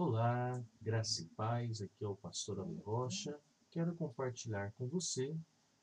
Olá, 0.00 0.64
graça 0.80 1.22
e 1.22 1.24
paz, 1.30 1.82
aqui 1.82 2.04
é 2.04 2.06
o 2.06 2.14
pastor 2.14 2.60
Ale 2.60 2.76
Rocha. 2.84 3.36
Quero 3.68 3.96
compartilhar 3.96 4.70
com 4.74 4.86
você 4.86 5.36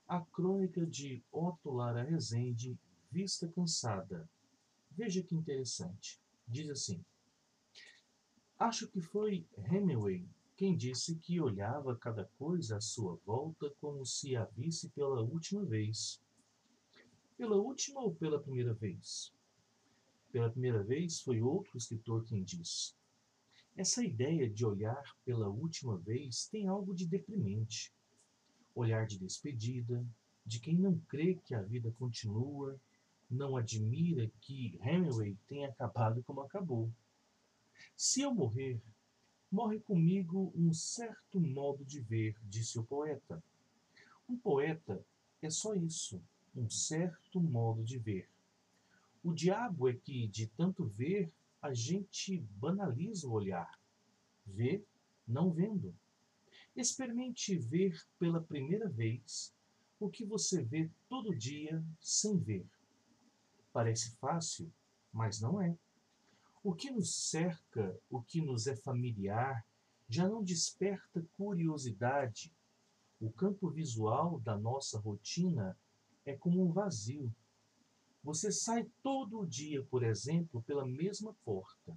a 0.08 0.22
crônica 0.22 0.86
de 0.86 1.22
Otto 1.30 1.70
Lara 1.70 2.02
Rezende, 2.02 2.80
Vista 3.12 3.46
Cansada. 3.50 4.26
Veja 4.90 5.22
que 5.22 5.36
interessante. 5.36 6.18
Diz 6.48 6.70
assim: 6.70 7.04
Acho 8.58 8.88
que 8.88 9.02
foi 9.02 9.46
Hemingway 9.58 10.26
quem 10.56 10.78
disse 10.78 11.16
que 11.16 11.42
olhava 11.42 11.94
cada 11.98 12.24
coisa 12.40 12.78
à 12.78 12.82
sua 12.82 13.20
volta 13.26 13.70
como 13.82 14.06
se 14.06 14.34
a 14.38 14.46
visse 14.46 14.88
pela 14.92 15.22
última 15.24 15.66
vez. 15.66 16.22
Pela 17.38 17.58
última 17.58 18.00
ou 18.00 18.16
pela 18.16 18.40
primeira 18.40 18.74
vez? 18.74 19.34
Pela 20.32 20.50
primeira 20.50 20.82
vez 20.82 21.20
foi 21.20 21.42
outro 21.42 21.78
escritor 21.78 22.24
quem 22.24 22.46
disse. 22.46 22.94
Essa 23.76 24.02
ideia 24.02 24.50
de 24.50 24.66
olhar 24.66 25.04
pela 25.26 25.50
última 25.50 25.98
vez 25.98 26.48
tem 26.48 26.66
algo 26.66 26.96
de 26.96 27.06
deprimente. 27.06 27.92
Olhar 28.74 29.06
de 29.06 29.20
despedida, 29.20 30.06
de 30.46 30.62
quem 30.62 30.78
não 30.78 30.98
crê 31.10 31.36
que 31.44 31.54
a 31.54 31.62
vida 31.62 31.92
continua, 32.00 32.80
não 33.30 33.58
admira 33.58 34.32
que 34.40 34.80
Hemingway 34.82 35.38
tenha 35.46 35.68
acabado 35.68 36.24
como 36.24 36.40
acabou. 36.40 36.90
Se 37.98 38.22
eu 38.22 38.34
morrer, 38.34 38.82
morre 39.52 39.82
comigo 39.82 40.54
um 40.56 40.74
certo 40.74 41.38
modo 41.38 41.84
de 41.84 42.00
ver, 42.00 42.38
disse 42.44 42.80
o 42.80 42.84
poeta. 42.84 43.44
Um 44.30 44.38
poeta 44.38 45.06
é 45.42 45.50
só 45.50 45.74
isso, 45.76 46.22
um 46.56 46.70
certo 46.70 47.42
modo 47.42 47.84
de 47.84 47.98
ver. 47.98 48.30
O 49.22 49.34
diabo 49.34 49.90
é 49.90 49.94
que, 49.94 50.28
de 50.28 50.48
tanto 50.48 50.86
ver, 50.86 51.30
a 51.66 51.74
gente 51.74 52.38
banaliza 52.52 53.28
o 53.28 53.32
olhar. 53.32 53.80
Vê, 54.46 54.86
não 55.28 55.52
vendo. 55.52 55.96
Experimente 56.76 57.58
ver 57.58 58.00
pela 58.20 58.40
primeira 58.42 58.88
vez 58.88 59.52
o 60.00 60.08
que 60.08 60.24
você 60.24 60.64
vê 60.64 60.92
todo 61.10 61.36
dia 61.36 61.84
sem 62.00 62.38
ver. 62.38 62.68
Parece 63.74 64.16
fácil, 64.18 64.72
mas 65.12 65.42
não 65.42 65.60
é. 65.60 65.76
O 66.64 66.76
que 66.76 66.92
nos 66.92 67.16
cerca, 67.30 68.00
o 68.10 68.22
que 68.22 68.42
nos 68.42 68.68
é 68.68 68.76
familiar, 68.76 69.66
já 70.08 70.28
não 70.30 70.44
desperta 70.44 71.26
curiosidade. 71.36 72.54
O 73.20 73.32
campo 73.32 73.72
visual 73.72 74.40
da 74.42 74.56
nossa 74.56 75.00
rotina 75.00 75.76
é 76.26 76.36
como 76.36 76.64
um 76.64 76.72
vazio 76.72 77.34
você 78.26 78.52
sai 78.52 78.90
todo 79.04 79.46
dia, 79.46 79.84
por 79.84 80.04
exemplo, 80.04 80.64
pela 80.64 80.84
mesma 80.84 81.36
porta. 81.46 81.96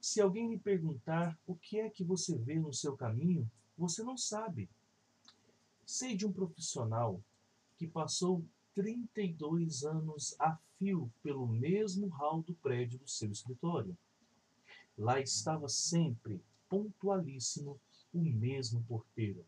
Se 0.00 0.18
alguém 0.18 0.48
lhe 0.48 0.58
perguntar 0.58 1.38
o 1.46 1.54
que 1.54 1.78
é 1.78 1.90
que 1.90 2.02
você 2.02 2.38
vê 2.38 2.58
no 2.58 2.72
seu 2.72 2.96
caminho, 2.96 3.46
você 3.76 4.02
não 4.02 4.16
sabe. 4.16 4.70
Sei 5.84 6.16
de 6.16 6.26
um 6.26 6.32
profissional 6.32 7.22
que 7.76 7.86
passou 7.86 8.42
32 8.74 9.84
anos 9.84 10.34
a 10.40 10.58
fio 10.78 11.12
pelo 11.22 11.46
mesmo 11.46 12.08
hall 12.08 12.42
do 12.42 12.54
prédio 12.54 12.98
do 12.98 13.08
seu 13.08 13.30
escritório. 13.30 13.94
Lá 14.96 15.20
estava 15.20 15.68
sempre, 15.68 16.42
pontualíssimo, 16.70 17.78
o 18.14 18.22
mesmo 18.22 18.82
porteiro. 18.84 19.44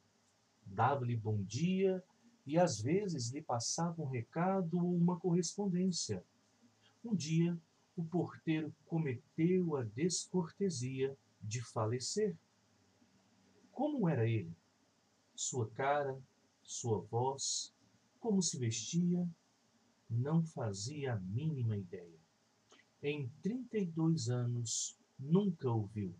Dava-lhe 0.66 1.16
bom 1.16 1.42
dia 1.42 2.04
e 2.44 2.58
às 2.58 2.80
vezes 2.80 3.30
lhe 3.30 3.42
passava 3.42 4.02
um 4.02 4.08
recado 4.08 4.78
ou 4.78 4.94
uma 4.96 5.18
correspondência. 5.18 6.24
Um 7.04 7.14
dia, 7.14 7.58
o 7.96 8.04
porteiro 8.04 8.74
cometeu 8.86 9.76
a 9.76 9.82
descortesia 9.82 11.16
de 11.40 11.62
falecer. 11.62 12.36
Como 13.70 14.08
era 14.08 14.26
ele? 14.26 14.54
Sua 15.34 15.68
cara, 15.70 16.20
sua 16.62 17.00
voz, 17.00 17.74
como 18.18 18.42
se 18.42 18.58
vestia? 18.58 19.28
Não 20.08 20.44
fazia 20.44 21.14
a 21.14 21.20
mínima 21.20 21.76
ideia. 21.76 22.20
Em 23.02 23.28
32 23.42 24.28
anos, 24.28 24.96
nunca 25.18 25.70
o 25.70 25.86
viu. 25.86 26.14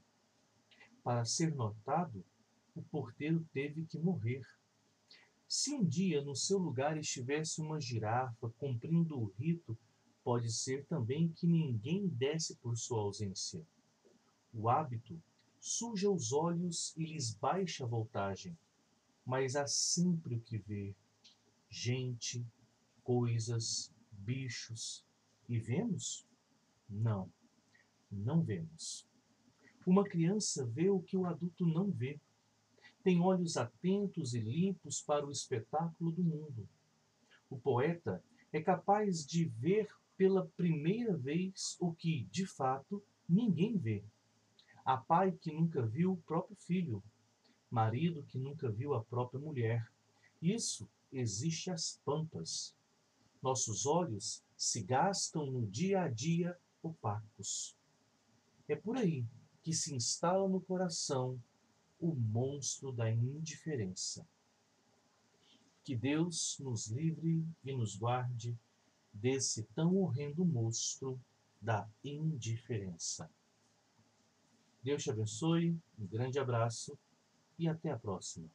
Para 1.03 1.25
ser 1.25 1.55
notado, 1.55 2.25
o 2.75 2.83
porteiro 2.83 3.47
teve 3.53 3.85
que 3.87 3.99
morrer 3.99 4.43
se 5.55 5.75
um 5.75 5.85
dia 5.85 6.23
no 6.23 6.35
seu 6.35 6.57
lugar 6.57 6.97
estivesse 6.97 7.61
uma 7.61 7.79
girafa 7.79 8.49
cumprindo 8.57 9.21
o 9.21 9.27
rito, 9.39 9.77
pode 10.25 10.51
ser 10.51 10.87
também 10.87 11.29
que 11.29 11.47
ninguém 11.47 12.09
desse 12.09 12.57
por 12.57 12.75
sua 12.75 13.03
ausência. 13.03 13.63
O 14.51 14.71
hábito 14.71 15.23
suja 15.61 16.11
os 16.11 16.33
olhos 16.33 16.97
e 16.97 17.05
lhes 17.05 17.35
baixa 17.35 17.85
a 17.85 17.87
voltagem, 17.87 18.57
mas 19.27 19.55
há 19.55 19.67
sempre 19.67 20.37
o 20.37 20.41
que 20.41 20.57
ver: 20.57 20.97
gente, 21.69 22.43
coisas, 23.05 23.93
bichos. 24.11 25.05
E 25.47 25.59
vemos? 25.59 26.27
Não, 26.89 27.31
não 28.11 28.43
vemos. 28.43 29.07
Uma 29.85 30.03
criança 30.03 30.65
vê 30.65 30.89
o 30.89 31.03
que 31.03 31.15
o 31.15 31.27
adulto 31.27 31.67
não 31.67 31.91
vê 31.91 32.19
tem 33.03 33.21
olhos 33.21 33.57
atentos 33.57 34.35
e 34.35 34.41
limpos 34.41 35.03
para 35.03 35.27
o 35.27 35.31
espetáculo 35.31 36.13
do 36.13 36.23
mundo. 36.23 36.69
O 37.51 37.59
poeta 37.59 38.23
é 38.53 38.61
capaz 38.61 39.27
de 39.27 39.45
ver 39.45 39.89
pela 40.17 40.47
primeira 40.57 41.17
vez 41.17 41.77
o 41.81 41.93
que, 41.93 42.25
de 42.31 42.47
fato, 42.47 43.03
ninguém 43.29 43.77
vê. 43.77 44.05
Há 44.85 44.97
pai 44.97 45.33
que 45.33 45.53
nunca 45.53 45.85
viu 45.85 46.13
o 46.13 46.23
próprio 46.23 46.57
filho, 46.57 47.03
marido 47.71 48.23
que 48.25 48.39
nunca 48.39 48.71
viu 48.71 48.95
a 48.95 49.05
própria 49.05 49.41
mulher. 49.41 49.91
Isso 50.41 50.89
existe 51.13 51.71
às 51.71 52.01
pampas. 52.05 52.75
Nossos 53.43 53.87
olhos 53.87 54.45
se 54.57 54.83
gastam 54.83 55.47
no 55.47 55.67
dia 55.67 56.03
a 56.03 56.09
dia 56.09 56.57
opacos. 56.83 57.77
É 58.69 58.77
por 58.77 58.97
aí 58.97 59.27
que 59.63 59.73
se 59.73 59.95
instala 59.95 60.49
no 60.49 60.61
coração 60.61 61.41
o 62.03 62.15
monstro 62.15 62.93
da 62.93 63.09
indiferença. 63.09 64.27
Que 65.85 65.97
Deus 65.97 66.59
nos 66.61 66.89
livre 66.89 67.47
e 67.65 67.73
nos 67.73 67.97
guarde 67.97 68.59
desse 69.13 69.63
tão 69.75 69.97
horrendo 69.97 70.45
monstro 70.45 71.19
da 71.61 71.89
indiferença. 72.03 73.31
Deus 74.83 75.05
te 75.05 75.11
abençoe, 75.11 75.79
um 75.97 76.07
grande 76.07 76.41
abraço 76.41 76.99
e 77.57 77.69
até 77.69 77.93
a 77.93 77.99
próxima. 77.99 78.51